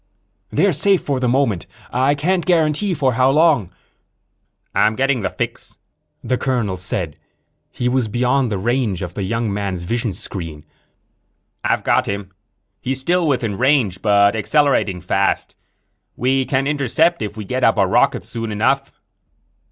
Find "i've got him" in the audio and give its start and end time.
11.63-12.31